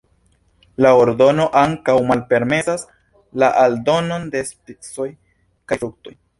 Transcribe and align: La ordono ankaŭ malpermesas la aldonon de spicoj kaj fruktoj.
La 0.85 0.93
ordono 1.01 1.45
ankaŭ 1.61 1.95
malpermesas 2.13 2.87
la 3.45 3.53
aldonon 3.67 4.29
de 4.37 4.45
spicoj 4.55 5.11
kaj 5.73 5.83
fruktoj. 5.87 6.19